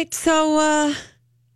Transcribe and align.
right. 0.00 0.14
So 0.14 0.58
uh, 0.58 0.94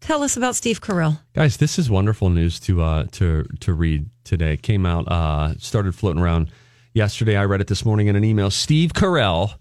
tell 0.01 0.23
us 0.23 0.37
about 0.37 0.55
Steve 0.55 0.81
Carell. 0.81 1.19
Guys, 1.35 1.57
this 1.57 1.79
is 1.79 1.91
wonderful 1.91 2.31
news 2.31 2.61
to 2.61 2.83
uh, 2.83 3.07
to 3.13 3.45
to 3.61 3.73
read 3.73 4.09
today. 4.25 4.57
Came 4.57 4.85
out, 4.87 5.09
uh, 5.09 5.55
started 5.59 5.95
floating 5.95 6.23
around 6.23 6.51
yesterday. 6.93 7.37
I 7.37 7.45
read 7.45 7.61
it 7.61 7.69
this 7.69 7.85
morning 7.85 8.09
in 8.09 8.17
an 8.17 8.25
email. 8.25 8.51
Steve 8.51 8.93
Carell 8.93 9.55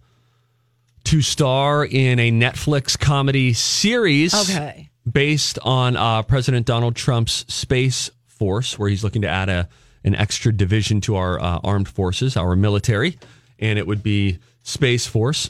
to 1.05 1.21
star 1.21 1.85
in 1.85 2.19
a 2.19 2.31
Netflix 2.31 2.99
comedy 2.99 3.53
series. 3.53 4.33
Okay. 4.33 4.89
Based 5.09 5.59
on 5.63 5.97
uh, 5.97 6.23
President 6.23 6.65
Donald 6.65 6.95
Trump's 6.95 7.43
Space 7.53 8.09
Force, 8.25 8.79
where 8.79 8.89
he's 8.89 9.03
looking 9.03 9.23
to 9.23 9.29
add 9.29 9.49
a 9.49 9.67
an 10.05 10.15
extra 10.15 10.51
division 10.51 10.99
to 11.01 11.15
our 11.15 11.39
uh, 11.39 11.59
armed 11.63 11.87
forces, 11.87 12.35
our 12.35 12.55
military, 12.55 13.17
and 13.59 13.79
it 13.79 13.87
would 13.87 14.03
be 14.03 14.39
Space 14.63 15.07
Force. 15.07 15.49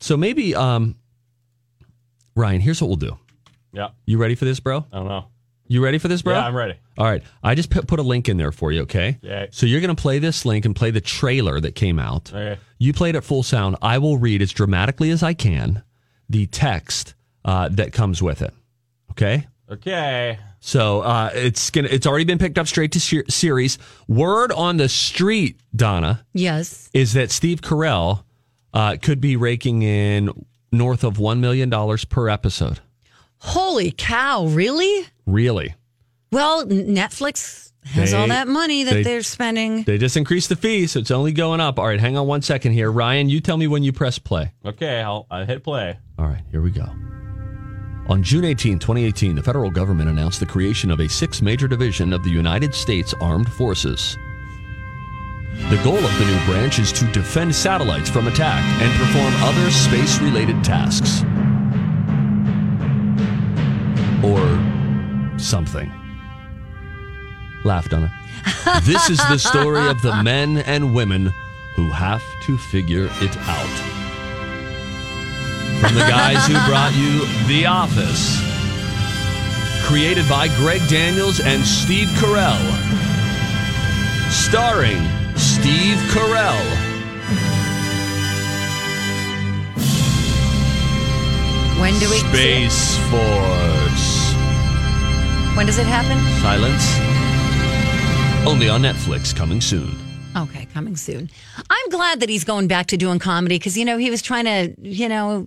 So 0.00 0.16
maybe, 0.16 0.54
um, 0.56 0.96
Ryan, 2.34 2.60
here's 2.60 2.80
what 2.80 2.88
we'll 2.88 2.96
do. 2.96 3.18
Yeah. 3.72 3.88
You 4.06 4.18
ready 4.18 4.34
for 4.34 4.44
this, 4.44 4.60
bro? 4.60 4.84
I 4.92 4.96
don't 4.96 5.08
know. 5.08 5.26
You 5.66 5.82
ready 5.82 5.98
for 5.98 6.08
this, 6.08 6.20
bro? 6.22 6.34
Yeah, 6.34 6.46
I'm 6.46 6.54
ready. 6.56 6.74
All 6.98 7.06
right. 7.06 7.22
I 7.42 7.54
just 7.54 7.70
put, 7.70 7.86
put 7.86 7.98
a 7.98 8.02
link 8.02 8.28
in 8.28 8.36
there 8.36 8.52
for 8.52 8.72
you, 8.72 8.82
okay? 8.82 9.18
Yeah. 9.22 9.46
So 9.50 9.64
you're 9.64 9.80
going 9.80 9.94
to 9.94 10.00
play 10.00 10.18
this 10.18 10.44
link 10.44 10.66
and 10.66 10.76
play 10.76 10.90
the 10.90 11.00
trailer 11.00 11.60
that 11.60 11.74
came 11.74 11.98
out. 11.98 12.30
Okay. 12.34 12.58
You 12.78 12.92
played 12.92 13.16
at 13.16 13.24
full 13.24 13.42
sound. 13.42 13.76
I 13.80 13.96
will 13.98 14.18
read 14.18 14.42
as 14.42 14.52
dramatically 14.52 15.10
as 15.10 15.22
I 15.22 15.32
can 15.34 15.82
the 16.28 16.46
text 16.46 17.14
uh, 17.44 17.68
that 17.72 17.92
comes 17.92 18.22
with 18.22 18.42
it. 18.42 18.52
Okay? 19.12 19.46
Okay. 19.70 20.38
So 20.60 21.00
uh, 21.00 21.30
it's 21.34 21.70
gonna 21.70 21.88
it's 21.90 22.06
already 22.06 22.24
been 22.24 22.38
picked 22.38 22.56
up 22.58 22.66
straight 22.68 22.92
to 22.92 23.00
ser- 23.00 23.24
series. 23.28 23.78
Word 24.06 24.52
on 24.52 24.76
the 24.76 24.88
street, 24.88 25.58
Donna, 25.74 26.24
Yes. 26.34 26.88
is 26.94 27.14
that 27.14 27.30
Steve 27.30 27.62
Carell 27.62 28.22
uh, 28.74 28.96
could 29.00 29.20
be 29.20 29.36
raking 29.36 29.82
in 29.82 30.30
north 30.72 31.04
of 31.04 31.18
one 31.18 31.40
million 31.40 31.68
dollars 31.70 32.04
per 32.04 32.28
episode. 32.28 32.80
Holy 33.38 33.92
cow! 33.96 34.46
Really? 34.46 35.06
Really? 35.26 35.74
Well, 36.30 36.64
Netflix 36.66 37.72
has 37.84 38.12
They- 38.12 38.16
all 38.16 38.28
that 38.28 38.48
money 38.48 38.84
that 38.84 38.94
they- 38.94 39.02
they, 39.02 39.16
are 39.16 39.22
spending. 39.22 39.82
They 39.82 39.98
just 39.98 40.16
increased 40.16 40.48
the 40.48 40.56
fee, 40.56 40.86
so 40.86 41.00
it's 41.00 41.10
only 41.10 41.32
going 41.32 41.60
up. 41.60 41.78
All 41.78 41.86
right, 41.86 42.00
hang 42.00 42.16
on 42.16 42.26
one 42.26 42.40
second 42.42 42.72
here, 42.72 42.90
Ryan. 42.90 43.28
You 43.28 43.40
tell 43.40 43.56
me 43.56 43.66
when 43.66 43.82
you 43.82 43.92
press 43.92 44.18
play. 44.18 44.52
Okay. 44.64 45.00
I'll, 45.02 45.26
I'll 45.30 45.44
hit 45.44 45.62
play. 45.64 45.98
All 46.18 46.26
right, 46.26 46.42
here 46.50 46.62
we 46.62 46.70
go. 46.70 46.86
On 48.08 48.22
June 48.22 48.44
18, 48.44 48.78
2018, 48.78 49.34
the 49.36 49.42
federal 49.42 49.70
government 49.70 50.08
announced 50.08 50.40
the 50.40 50.46
creation 50.46 50.90
of 50.90 51.00
a 51.00 51.08
six 51.08 51.40
major 51.42 51.68
division 51.68 52.12
of 52.12 52.22
the 52.24 52.30
United 52.30 52.74
States 52.74 53.14
Armed 53.20 53.50
Forces. 53.52 54.16
The 55.70 55.80
goal 55.82 55.98
of 55.98 56.18
the 56.18 56.24
new 56.24 56.44
branch 56.44 56.78
is 56.78 56.92
to 56.92 57.04
defend 57.12 57.54
satellites 57.54 58.10
from 58.10 58.26
attack 58.26 58.62
and 58.82 58.92
perform 58.98 59.32
other 59.42 59.70
space 59.70 60.18
related 60.20 60.62
tasks. 60.62 61.22
Or 64.24 65.38
something. 65.38 65.92
Laugh, 67.64 67.88
Donna. 67.88 68.12
This 68.84 69.10
is 69.10 69.18
the 69.18 69.38
story 69.38 69.86
of 69.88 70.02
the 70.02 70.22
men 70.22 70.58
and 70.58 70.94
women 70.94 71.32
who 71.74 71.90
have 71.90 72.22
to 72.46 72.56
figure 72.56 73.08
it 73.20 73.36
out 73.38 73.92
from 75.82 75.94
the 75.94 76.00
guys 76.02 76.46
who 76.46 76.52
brought 76.70 76.94
you 76.94 77.26
The 77.48 77.66
Office. 77.66 78.40
Created 79.84 80.28
by 80.28 80.46
Greg 80.58 80.80
Daniels 80.88 81.40
and 81.40 81.64
Steve 81.64 82.06
Carell. 82.20 82.62
Starring 84.30 85.02
Steve 85.62 85.98
Carell. 86.10 86.58
When 91.80 91.96
do 92.00 92.10
we? 92.10 92.16
Space 92.16 92.98
Force. 93.10 94.34
When 95.56 95.66
does 95.66 95.78
it 95.78 95.86
happen? 95.86 96.18
Silence. 96.42 96.82
Only 98.44 98.68
on 98.68 98.82
Netflix, 98.82 99.32
coming 99.32 99.60
soon. 99.60 99.96
Okay, 100.36 100.66
coming 100.74 100.96
soon. 100.96 101.30
I'm 101.70 101.88
glad 101.90 102.18
that 102.18 102.28
he's 102.28 102.42
going 102.42 102.66
back 102.66 102.88
to 102.88 102.96
doing 102.96 103.20
comedy 103.20 103.56
because 103.56 103.78
you 103.78 103.84
know 103.84 103.98
he 103.98 104.10
was 104.10 104.20
trying 104.20 104.46
to 104.46 104.74
you 104.80 105.08
know 105.08 105.46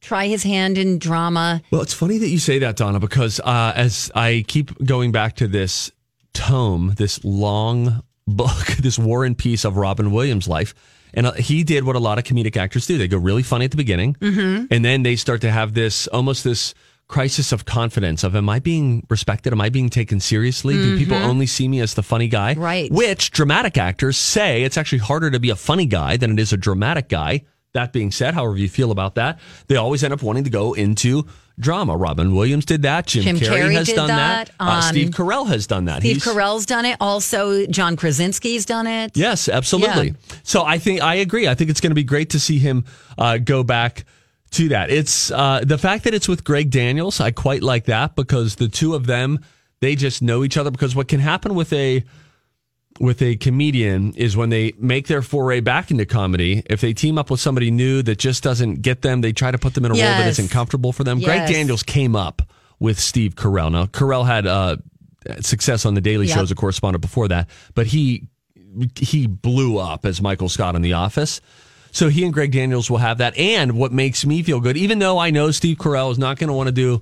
try 0.00 0.26
his 0.26 0.42
hand 0.42 0.78
in 0.78 0.98
drama. 0.98 1.62
Well, 1.70 1.82
it's 1.82 1.94
funny 1.94 2.18
that 2.18 2.28
you 2.28 2.40
say 2.40 2.58
that, 2.58 2.74
Donna, 2.74 2.98
because 2.98 3.38
uh, 3.38 3.72
as 3.76 4.10
I 4.16 4.44
keep 4.48 4.84
going 4.84 5.12
back 5.12 5.36
to 5.36 5.46
this 5.46 5.92
tome, 6.32 6.94
this 6.96 7.24
long 7.24 8.02
book, 8.26 8.66
this 8.80 8.98
War 8.98 9.24
and 9.24 9.36
Peace 9.36 9.64
of 9.64 9.76
Robin 9.76 10.12
Williams' 10.12 10.48
life, 10.48 10.74
and 11.12 11.26
uh, 11.26 11.32
he 11.32 11.64
did 11.64 11.84
what 11.84 11.96
a 11.96 12.00
lot 12.00 12.18
of 12.18 12.24
comedic 12.24 12.56
actors 12.56 12.86
do. 12.86 12.98
They 12.98 13.08
go 13.08 13.18
really 13.18 13.42
funny 13.42 13.64
at 13.64 13.70
the 13.70 13.76
beginning, 13.76 14.16
and 14.70 14.84
then 14.84 15.02
they 15.02 15.16
start 15.16 15.40
to 15.42 15.50
have 15.50 15.74
this 15.74 16.06
almost 16.08 16.44
this 16.44 16.74
crisis 17.06 17.52
of 17.52 17.66
confidence 17.66 18.24
of 18.24 18.34
am 18.34 18.48
I 18.48 18.58
being 18.58 19.06
respected? 19.10 19.52
Am 19.52 19.60
I 19.60 19.68
being 19.68 19.90
taken 19.90 20.20
seriously? 20.20 20.74
Do 20.74 20.98
people 20.98 21.16
only 21.18 21.46
see 21.46 21.68
me 21.68 21.80
as 21.80 21.94
the 21.94 22.02
funny 22.02 22.28
guy? 22.28 22.54
Right. 22.54 22.90
Which 22.90 23.30
dramatic 23.30 23.76
actors 23.76 24.16
say 24.16 24.62
it's 24.62 24.78
actually 24.78 24.98
harder 24.98 25.30
to 25.30 25.38
be 25.38 25.50
a 25.50 25.56
funny 25.56 25.86
guy 25.86 26.16
than 26.16 26.32
it 26.32 26.38
is 26.38 26.52
a 26.52 26.56
dramatic 26.56 27.08
guy. 27.08 27.42
That 27.74 27.92
being 27.92 28.12
said, 28.12 28.34
however 28.34 28.56
you 28.56 28.68
feel 28.68 28.92
about 28.92 29.16
that, 29.16 29.40
they 29.66 29.74
always 29.76 30.04
end 30.04 30.14
up 30.14 30.22
wanting 30.22 30.44
to 30.44 30.50
go 30.50 30.74
into 30.74 31.26
drama. 31.58 31.96
Robin 31.96 32.32
Williams 32.32 32.64
did 32.64 32.82
that. 32.82 33.06
Jim, 33.06 33.24
Jim 33.24 33.36
Carrey, 33.36 33.62
Carrey 33.62 33.74
has 33.74 33.88
done 33.92 34.06
that. 34.08 34.46
that. 34.46 34.54
Uh, 34.64 34.70
Um, 34.76 34.82
Steve 34.82 35.10
Carell 35.10 35.48
has 35.48 35.66
done 35.66 35.86
that. 35.86 35.98
Steve 36.00 36.22
He's- 36.22 36.26
Carell's 36.26 36.66
done 36.66 36.84
it. 36.84 36.96
Also, 37.00 37.66
John 37.66 37.96
Krasinski's 37.96 38.64
done 38.64 38.86
it. 38.86 39.16
Yes, 39.16 39.48
absolutely. 39.48 40.08
Yeah. 40.08 40.36
So 40.44 40.64
I 40.64 40.78
think 40.78 41.02
I 41.02 41.16
agree. 41.16 41.48
I 41.48 41.54
think 41.56 41.68
it's 41.68 41.80
going 41.80 41.90
to 41.90 41.94
be 41.96 42.04
great 42.04 42.30
to 42.30 42.38
see 42.40 42.58
him 42.60 42.84
uh, 43.18 43.38
go 43.38 43.64
back 43.64 44.04
to 44.52 44.68
that. 44.68 44.90
It's 44.90 45.32
uh, 45.32 45.62
the 45.66 45.76
fact 45.78 46.04
that 46.04 46.14
it's 46.14 46.28
with 46.28 46.44
Greg 46.44 46.70
Daniels. 46.70 47.18
I 47.20 47.32
quite 47.32 47.64
like 47.64 47.86
that 47.86 48.14
because 48.14 48.54
the 48.54 48.68
two 48.68 48.94
of 48.94 49.06
them 49.06 49.40
they 49.80 49.96
just 49.96 50.22
know 50.22 50.44
each 50.44 50.56
other. 50.56 50.70
Because 50.70 50.94
what 50.94 51.08
can 51.08 51.18
happen 51.18 51.56
with 51.56 51.72
a 51.72 52.04
with 53.00 53.20
a 53.22 53.36
comedian 53.36 54.12
is 54.14 54.36
when 54.36 54.50
they 54.50 54.72
make 54.78 55.08
their 55.08 55.20
foray 55.22 55.60
back 55.60 55.90
into 55.90 56.06
comedy, 56.06 56.62
if 56.66 56.80
they 56.80 56.92
team 56.92 57.18
up 57.18 57.30
with 57.30 57.40
somebody 57.40 57.70
new 57.70 58.02
that 58.02 58.18
just 58.18 58.42
doesn't 58.42 58.82
get 58.82 59.02
them, 59.02 59.20
they 59.20 59.32
try 59.32 59.50
to 59.50 59.58
put 59.58 59.74
them 59.74 59.84
in 59.84 59.90
a 59.90 59.94
role 59.94 60.00
that 60.02 60.18
Yes. 60.26 60.38
isn't 60.38 60.50
comfortable 60.50 60.92
for 60.92 61.02
them. 61.02 61.20
Greg 61.20 61.48
Daniels 61.48 61.82
came 61.82 62.14
up 62.14 62.42
with 62.78 62.98
Steve 63.00 63.34
Carell. 63.34 63.72
Now, 63.72 63.86
Carell 63.86 64.24
had 64.26 64.46
uh, 64.46 64.76
success 65.40 65.84
on 65.86 65.94
The 65.94 66.00
Daily 66.00 66.26
Yep. 66.26 66.36
Show 66.36 66.42
as 66.42 66.50
a 66.50 66.54
correspondent 66.54 67.02
before 67.02 67.28
that, 67.28 67.48
but 67.74 67.86
he 67.86 68.28
he 68.96 69.26
blew 69.28 69.78
up 69.78 70.04
as 70.04 70.20
Michael 70.20 70.48
Scott 70.48 70.74
in 70.74 70.82
The 70.82 70.94
Office. 70.94 71.40
So 71.92 72.08
he 72.08 72.24
and 72.24 72.32
Greg 72.32 72.50
Daniels 72.50 72.90
will 72.90 72.98
have 72.98 73.18
that. 73.18 73.36
And 73.38 73.78
what 73.78 73.92
makes 73.92 74.26
me 74.26 74.42
feel 74.42 74.58
good, 74.58 74.76
even 74.76 74.98
though 74.98 75.16
I 75.18 75.30
know 75.30 75.52
Steve 75.52 75.76
Carell 75.78 76.10
is 76.10 76.18
not 76.18 76.38
going 76.40 76.48
to 76.48 76.54
want 76.54 76.66
to 76.66 76.72
do 76.72 77.00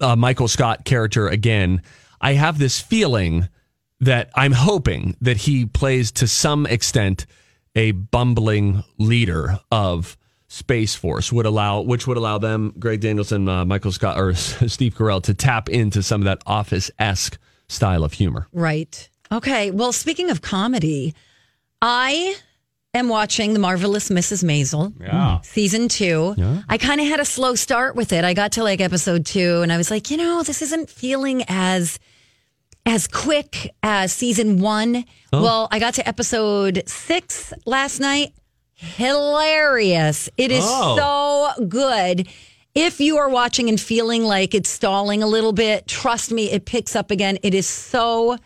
a 0.00 0.16
Michael 0.16 0.48
Scott 0.48 0.84
character 0.84 1.28
again, 1.28 1.80
I 2.20 2.34
have 2.34 2.58
this 2.58 2.78
feeling 2.78 3.48
that 4.00 4.30
I'm 4.34 4.52
hoping 4.52 5.16
that 5.20 5.36
he 5.36 5.66
plays 5.66 6.12
to 6.12 6.28
some 6.28 6.66
extent 6.66 7.26
a 7.74 7.92
bumbling 7.92 8.84
leader 8.98 9.58
of 9.70 10.16
Space 10.48 10.94
Force 10.94 11.32
would 11.32 11.46
allow, 11.46 11.80
which 11.80 12.06
would 12.06 12.16
allow 12.16 12.38
them, 12.38 12.72
Greg 12.78 13.00
Daniels 13.00 13.32
and 13.32 13.48
uh, 13.48 13.64
Michael 13.64 13.92
Scott 13.92 14.18
or 14.18 14.34
Steve 14.34 14.94
Carell, 14.94 15.22
to 15.24 15.34
tap 15.34 15.68
into 15.68 16.02
some 16.02 16.20
of 16.20 16.24
that 16.26 16.42
office 16.46 16.90
esque 16.98 17.38
style 17.68 18.04
of 18.04 18.12
humor. 18.12 18.48
Right. 18.52 19.08
Okay. 19.32 19.70
Well, 19.70 19.92
speaking 19.92 20.30
of 20.30 20.40
comedy, 20.40 21.14
I 21.82 22.36
am 22.94 23.08
watching 23.08 23.52
The 23.52 23.58
Marvelous 23.58 24.08
Mrs. 24.08 24.44
Maisel. 24.44 24.94
Yeah. 25.00 25.40
Season 25.42 25.88
two. 25.88 26.34
I 26.68 26.78
kind 26.78 27.00
of 27.00 27.06
had 27.08 27.20
a 27.20 27.24
slow 27.24 27.54
start 27.54 27.96
with 27.96 28.12
it. 28.12 28.24
I 28.24 28.32
got 28.34 28.52
to 28.52 28.62
like 28.62 28.80
episode 28.80 29.26
two 29.26 29.62
and 29.62 29.72
I 29.72 29.76
was 29.76 29.90
like, 29.90 30.10
you 30.10 30.16
know, 30.16 30.42
this 30.42 30.62
isn't 30.62 30.88
feeling 30.88 31.44
as 31.48 31.98
as 32.86 33.06
quick 33.08 33.74
as 33.82 34.12
season 34.12 34.60
one. 34.60 35.04
Well, 35.32 35.68
I 35.70 35.78
got 35.78 35.94
to 35.94 36.08
episode 36.08 36.82
six 36.86 37.52
last 37.66 38.00
night. 38.00 38.32
Hilarious. 38.74 40.28
It 40.36 40.50
is 40.50 40.64
Oh. 40.66 41.52
so 41.56 41.64
good. 41.66 42.28
If 42.74 43.00
you 43.00 43.16
are 43.18 43.28
watching 43.28 43.68
and 43.68 43.80
feeling 43.80 44.22
like 44.24 44.54
it's 44.54 44.68
stalling 44.68 45.22
a 45.22 45.26
little 45.26 45.52
bit, 45.52 45.86
trust 45.86 46.30
me, 46.30 46.50
it 46.50 46.64
picks 46.66 46.94
up 46.94 47.10
again. 47.10 47.38
It 47.42 47.54
is 47.54 47.66
so 47.66 48.36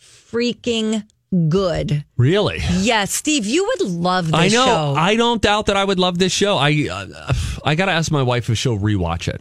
freaking 0.00 1.04
good. 1.48 2.04
Really? 2.16 2.60
Yes, 2.80 3.12
Steve, 3.12 3.44
you 3.46 3.64
would 3.66 3.82
love 3.90 4.30
this 4.30 4.52
show. 4.52 4.60
I 4.62 4.64
know. 4.64 4.66
show. 4.66 4.94
I 4.96 5.16
don't 5.16 5.42
doubt 5.42 5.66
that 5.66 5.76
I 5.76 5.84
would 5.84 5.98
love 5.98 6.18
this 6.18 6.32
show. 6.32 6.56
I 6.56 6.88
uh, 6.90 7.32
I 7.64 7.74
got 7.74 7.86
to 7.86 7.92
ask 7.92 8.10
my 8.10 8.22
wife 8.22 8.48
if 8.48 8.56
she'll 8.58 8.78
rewatch 8.78 9.28
it. 9.28 9.40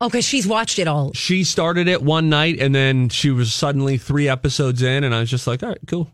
Oh, 0.00 0.08
because 0.08 0.24
she's 0.24 0.46
watched 0.46 0.78
it 0.78 0.88
all. 0.88 1.12
She 1.12 1.44
started 1.44 1.88
it 1.88 2.02
one 2.02 2.28
night 2.28 2.60
and 2.60 2.74
then 2.74 3.08
she 3.08 3.30
was 3.30 3.52
suddenly 3.52 3.98
three 3.98 4.28
episodes 4.28 4.82
in, 4.82 5.04
and 5.04 5.14
I 5.14 5.20
was 5.20 5.30
just 5.30 5.46
like, 5.46 5.62
all 5.62 5.68
right, 5.70 5.78
cool. 5.86 6.10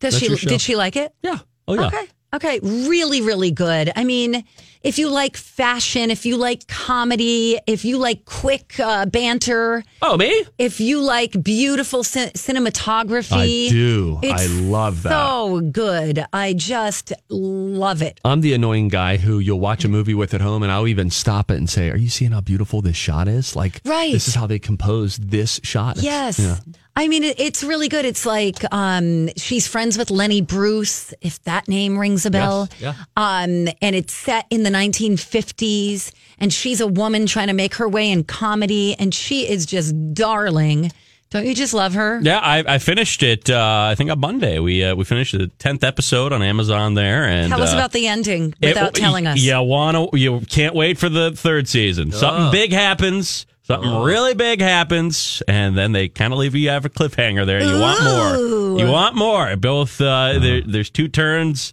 Does 0.00 0.20
That's 0.20 0.40
she? 0.40 0.46
Did 0.46 0.60
she 0.60 0.76
like 0.76 0.96
it? 0.96 1.14
Yeah. 1.22 1.38
Oh, 1.68 1.74
yeah. 1.74 1.86
Okay. 1.86 2.06
Okay. 2.34 2.60
Really, 2.62 3.22
really 3.22 3.50
good. 3.50 3.92
I 3.96 4.04
mean, 4.04 4.44
if 4.86 4.98
you 4.98 5.08
like 5.10 5.36
fashion, 5.36 6.10
if 6.10 6.24
you 6.24 6.36
like 6.36 6.66
comedy, 6.68 7.58
if 7.66 7.84
you 7.84 7.98
like 7.98 8.24
quick 8.24 8.78
uh, 8.80 9.06
banter, 9.06 9.82
Oh, 10.02 10.16
me? 10.16 10.44
if 10.58 10.80
you 10.80 11.00
like 11.00 11.42
beautiful 11.42 12.04
cin- 12.04 12.30
cinematography. 12.30 13.66
I 13.68 13.70
do. 13.70 14.18
It's 14.22 14.42
I 14.42 14.46
love 14.60 15.02
that. 15.02 15.10
So 15.10 15.60
good. 15.60 16.24
I 16.32 16.52
just 16.52 17.12
love 17.28 18.02
it. 18.02 18.20
I'm 18.24 18.40
the 18.40 18.52
annoying 18.54 18.88
guy 18.88 19.16
who 19.16 19.38
you'll 19.38 19.60
watch 19.60 19.84
a 19.84 19.88
movie 19.88 20.14
with 20.14 20.34
at 20.34 20.40
home 20.40 20.62
and 20.62 20.70
I'll 20.72 20.88
even 20.88 21.10
stop 21.10 21.50
it 21.50 21.56
and 21.56 21.68
say, 21.68 21.90
Are 21.90 21.96
you 21.96 22.08
seeing 22.08 22.32
how 22.32 22.40
beautiful 22.40 22.82
this 22.82 22.96
shot 22.96 23.28
is? 23.28 23.56
Like, 23.56 23.80
Right. 23.84 24.12
this 24.12 24.28
is 24.28 24.34
how 24.34 24.46
they 24.46 24.58
composed 24.58 25.30
this 25.30 25.60
shot. 25.62 25.96
Yes. 25.98 26.38
yeah. 26.38 26.56
I 26.98 27.08
mean, 27.08 27.24
it, 27.24 27.38
it's 27.38 27.62
really 27.62 27.88
good. 27.88 28.06
It's 28.06 28.24
like 28.24 28.56
um, 28.72 29.28
she's 29.36 29.66
friends 29.66 29.98
with 29.98 30.10
Lenny 30.10 30.40
Bruce, 30.40 31.12
if 31.20 31.42
that 31.42 31.68
name 31.68 31.98
rings 31.98 32.24
a 32.24 32.30
bell. 32.30 32.68
Yes, 32.80 32.96
yeah. 32.96 33.04
Um, 33.18 33.68
and 33.82 33.94
it's 33.94 34.14
set 34.14 34.46
in 34.48 34.62
the 34.62 34.70
1950s, 34.76 36.12
and 36.38 36.52
she's 36.52 36.80
a 36.80 36.86
woman 36.86 37.26
trying 37.26 37.48
to 37.48 37.52
make 37.54 37.74
her 37.76 37.88
way 37.88 38.10
in 38.10 38.24
comedy, 38.24 38.94
and 38.98 39.14
she 39.14 39.48
is 39.48 39.66
just 39.66 39.94
darling. 40.14 40.92
Don't 41.30 41.44
you 41.44 41.54
just 41.54 41.74
love 41.74 41.94
her? 41.94 42.20
Yeah, 42.22 42.38
I, 42.38 42.58
I 42.74 42.78
finished 42.78 43.22
it. 43.22 43.50
Uh, 43.50 43.88
I 43.90 43.94
think 43.96 44.10
on 44.10 44.20
Monday 44.20 44.60
we 44.60 44.84
uh, 44.84 44.94
we 44.94 45.04
finished 45.04 45.36
the 45.36 45.48
tenth 45.48 45.82
episode 45.82 46.32
on 46.32 46.40
Amazon 46.40 46.94
there. 46.94 47.24
And 47.24 47.50
Tell 47.50 47.62
us 47.62 47.72
uh, 47.72 47.76
about 47.76 47.92
the 47.92 48.06
ending 48.06 48.54
it- 48.60 48.68
without 48.68 48.94
telling 48.94 49.26
us. 49.26 49.40
Yeah, 49.40 49.58
wanna 49.58 50.06
you 50.12 50.40
can't 50.48 50.74
wait 50.74 50.98
for 50.98 51.08
the 51.08 51.32
third 51.32 51.66
season. 51.68 52.12
Something 52.12 52.52
big 52.52 52.72
happens. 52.72 53.46
Something 53.64 54.04
really 54.04 54.34
big 54.34 54.60
happens, 54.60 55.42
and 55.48 55.76
then 55.76 55.90
they 55.90 56.08
kind 56.08 56.32
of 56.32 56.38
leave 56.38 56.54
you 56.54 56.68
have 56.68 56.84
a 56.84 56.88
cliffhanger 56.88 57.44
there. 57.44 57.60
You 57.60 57.80
want 57.80 58.04
more. 58.04 58.78
You 58.78 58.86
want 58.86 59.16
more. 59.16 59.56
Both 59.56 60.00
uh, 60.00 60.38
there, 60.38 60.60
there's 60.60 60.88
two 60.90 61.08
turns, 61.08 61.72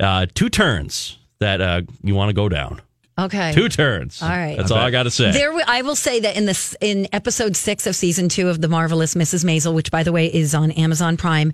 uh, 0.00 0.26
two 0.34 0.48
turns 0.48 1.16
that 1.40 1.60
uh, 1.60 1.82
you 2.02 2.14
want 2.14 2.30
to 2.30 2.34
go 2.34 2.48
down. 2.48 2.80
Okay. 3.18 3.52
Two 3.52 3.68
turns. 3.68 4.22
All 4.22 4.28
right. 4.28 4.56
That's 4.56 4.70
all 4.70 4.78
I 4.78 4.90
got 4.90 5.02
to 5.02 5.10
say. 5.10 5.32
There, 5.32 5.52
I 5.66 5.82
will 5.82 5.96
say 5.96 6.20
that 6.20 6.36
in 6.36 6.46
this 6.46 6.76
in 6.80 7.08
episode 7.12 7.56
six 7.56 7.86
of 7.86 7.96
season 7.96 8.28
two 8.28 8.48
of 8.48 8.60
the 8.60 8.68
marvelous 8.68 9.14
Mrs. 9.14 9.44
Maisel, 9.44 9.74
which 9.74 9.90
by 9.90 10.04
the 10.04 10.12
way 10.12 10.32
is 10.32 10.54
on 10.54 10.70
Amazon 10.70 11.16
Prime, 11.16 11.52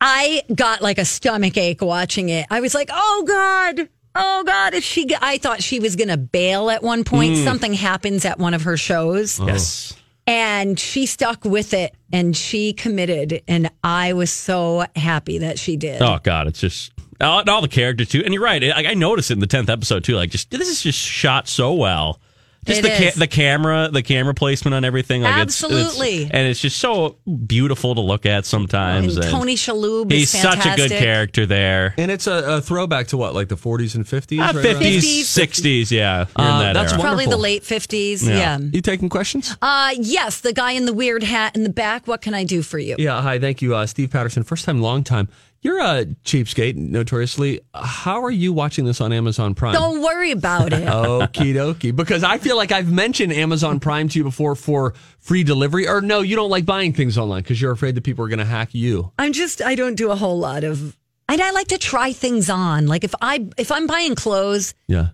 I 0.00 0.44
got 0.54 0.82
like 0.82 0.98
a 0.98 1.04
stomach 1.04 1.56
ache 1.56 1.82
watching 1.82 2.28
it. 2.28 2.46
I 2.48 2.60
was 2.60 2.74
like, 2.74 2.90
"Oh 2.92 3.24
God, 3.26 3.88
oh 4.14 4.44
God!" 4.46 4.74
Is 4.74 4.84
she? 4.84 5.06
g- 5.06 5.16
I 5.20 5.38
thought 5.38 5.64
she 5.64 5.80
was 5.80 5.96
going 5.96 6.08
to 6.08 6.16
bail 6.16 6.70
at 6.70 6.80
one 6.82 7.02
point. 7.02 7.38
Something 7.38 7.72
happens 7.72 8.24
at 8.24 8.38
one 8.38 8.54
of 8.54 8.62
her 8.62 8.76
shows, 8.76 9.40
yes. 9.40 9.94
and 10.28 10.78
she 10.78 11.06
stuck 11.06 11.44
with 11.44 11.74
it 11.74 11.92
and 12.12 12.36
she 12.36 12.72
committed, 12.72 13.42
and 13.48 13.68
I 13.82 14.12
was 14.12 14.30
so 14.30 14.86
happy 14.94 15.38
that 15.38 15.58
she 15.58 15.76
did. 15.76 16.02
Oh 16.02 16.20
God, 16.22 16.46
it's 16.46 16.60
just 16.60 16.92
all, 17.20 17.40
and 17.40 17.48
all 17.48 17.60
the 17.62 17.68
characters 17.68 18.08
too. 18.08 18.22
And 18.24 18.32
you're 18.34 18.42
right. 18.42 18.62
I, 18.64 18.90
I 18.90 18.94
noticed 18.94 19.30
it 19.30 19.34
in 19.34 19.40
the 19.40 19.46
tenth 19.46 19.68
episode 19.70 20.04
too. 20.04 20.16
Like, 20.16 20.30
just 20.30 20.50
this 20.50 20.68
is 20.68 20.82
just 20.82 20.98
shot 20.98 21.48
so 21.48 21.72
well. 21.74 22.20
Just 22.64 22.80
It 22.80 22.82
the 22.82 23.06
is. 23.06 23.14
the 23.14 23.28
camera, 23.28 23.88
the 23.92 24.02
camera 24.02 24.34
placement 24.34 24.74
on 24.74 24.84
everything. 24.84 25.22
Like 25.22 25.40
it's- 25.42 25.62
it's- 25.62 25.72
Absolutely. 25.86 26.24
and 26.32 26.48
it's 26.48 26.58
just 26.60 26.80
so 26.80 27.16
beautiful 27.46 27.94
to 27.94 28.00
look 28.00 28.26
at 28.26 28.44
sometimes. 28.44 29.14
and 29.14 29.24
and 29.24 29.32
Tony 29.32 29.54
Shalhoub 29.54 30.10
he's 30.10 30.34
is 30.34 30.42
such 30.42 30.66
a 30.66 30.74
good 30.74 30.90
character 30.90 31.46
there. 31.46 31.94
And 31.96 32.10
it's 32.10 32.26
a, 32.26 32.56
a 32.56 32.60
throwback 32.60 33.06
to 33.08 33.16
what, 33.16 33.34
like 33.36 33.46
the 33.50 33.54
40s 33.56 33.94
and 33.94 34.04
50s? 34.04 34.40
Uh, 34.40 34.52
right 34.58 34.66
50s, 34.66 34.96
50s. 34.98 35.20
60s, 35.22 35.90
yeah. 35.92 36.26
Uh, 36.34 36.58
that 36.62 36.72
that's 36.72 36.92
era. 36.92 37.02
Probably 37.02 37.26
the 37.26 37.36
late 37.36 37.62
fifties. 37.62 38.26
Yeah. 38.26 38.36
yeah. 38.36 38.58
You 38.58 38.80
taking 38.80 39.10
questions? 39.10 39.56
Uh, 39.62 39.94
yes, 40.00 40.40
the 40.40 40.52
guy 40.52 40.72
in 40.72 40.86
the 40.86 40.92
weird 40.92 41.22
hat 41.22 41.54
in 41.54 41.62
the 41.62 41.70
back. 41.70 42.08
What 42.08 42.20
can 42.20 42.34
I 42.34 42.42
do 42.42 42.62
for 42.62 42.80
you? 42.80 42.96
Yeah, 42.98 43.22
hi, 43.22 43.38
thank 43.38 43.62
you, 43.62 43.76
uh, 43.76 43.86
Steve 43.86 44.10
Patterson. 44.10 44.42
First 44.42 44.64
time, 44.64 44.80
long 44.82 45.04
time. 45.04 45.28
You're 45.62 45.80
a 45.80 46.04
cheapskate, 46.24 46.76
notoriously. 46.76 47.60
How 47.74 48.22
are 48.24 48.30
you 48.30 48.52
watching 48.52 48.84
this 48.84 49.00
on 49.00 49.12
Amazon 49.12 49.54
Prime? 49.54 49.72
Don't 49.72 50.02
worry 50.02 50.30
about 50.30 50.72
it. 50.72 50.84
Okie 50.86 51.54
dokie. 51.54 51.94
Because 51.94 52.22
I 52.22 52.38
feel 52.38 52.56
like 52.56 52.70
I've 52.72 52.90
mentioned 52.92 53.32
Amazon 53.32 53.80
Prime 53.80 54.08
to 54.10 54.18
you 54.18 54.24
before 54.24 54.54
for 54.54 54.94
free 55.18 55.42
delivery. 55.42 55.88
Or 55.88 56.00
no, 56.00 56.20
you 56.20 56.36
don't 56.36 56.50
like 56.50 56.64
buying 56.66 56.92
things 56.92 57.18
online 57.18 57.42
because 57.42 57.60
you're 57.60 57.72
afraid 57.72 57.94
that 57.96 58.02
people 58.04 58.24
are 58.24 58.28
going 58.28 58.38
to 58.38 58.44
hack 58.44 58.74
you. 58.74 59.12
I'm 59.18 59.32
just 59.32 59.60
I 59.62 59.74
don't 59.74 59.94
do 59.96 60.10
a 60.10 60.16
whole 60.16 60.38
lot 60.38 60.62
of 60.62 60.96
and 61.28 61.40
I 61.42 61.50
like 61.50 61.68
to 61.68 61.78
try 61.78 62.12
things 62.12 62.48
on. 62.48 62.86
Like 62.86 63.02
if 63.02 63.14
I 63.20 63.48
if 63.56 63.72
I'm 63.72 63.86
buying 63.86 64.14
clothes, 64.14 64.74
Yeah. 64.86 65.08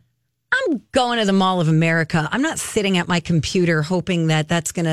I'm 0.55 0.83
going 0.93 1.19
to 1.19 1.25
the 1.25 1.33
Mall 1.33 1.62
of 1.62 1.69
America. 1.69 2.29
I'm 2.31 2.43
not 2.43 2.59
sitting 2.59 2.99
at 2.99 3.09
my 3.09 3.21
computer 3.21 3.81
hoping 3.81 4.27
that 4.27 4.49
that's 4.49 4.71
going 4.71 4.85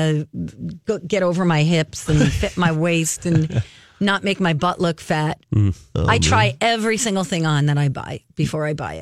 to 0.86 0.98
get 1.06 1.22
over 1.22 1.44
my 1.44 1.64
hips 1.64 2.08
and 2.08 2.32
fit 2.32 2.56
my 2.56 2.72
waist 2.72 3.26
and 3.26 3.62
not 4.00 4.24
make 4.24 4.40
my 4.40 4.52
butt 4.52 4.80
look 4.80 5.00
fat. 5.00 5.40
Mm. 5.54 5.76
I 5.94 6.16
oh, 6.16 6.18
try 6.18 6.56
every 6.60 6.96
single 6.96 7.24
thing 7.24 7.46
on 7.46 7.66
that 7.66 7.78
I 7.78 7.88
buy 7.88 8.22
before 8.34 8.66
I 8.66 8.72
buy 8.72 8.94
it. 8.94 8.98